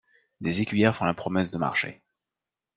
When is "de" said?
1.51-1.59